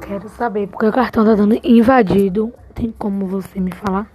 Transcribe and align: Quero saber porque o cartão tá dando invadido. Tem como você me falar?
Quero 0.00 0.28
saber 0.28 0.68
porque 0.68 0.86
o 0.86 0.92
cartão 0.92 1.24
tá 1.24 1.34
dando 1.34 1.58
invadido. 1.64 2.52
Tem 2.74 2.92
como 2.92 3.26
você 3.26 3.58
me 3.58 3.72
falar? 3.72 4.10